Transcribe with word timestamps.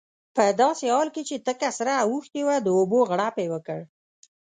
په 0.35 0.43
داسې 0.61 0.85
حال 0.93 1.07
کې 1.15 1.21
چې 1.29 1.35
تکه 1.45 1.69
سره 1.77 1.93
اوښتې 2.09 2.41
وه 2.47 2.55
د 2.61 2.67
اوبو 2.77 2.99
غړپ 3.09 3.35
یې 3.43 3.47
وکړ. 3.53 3.79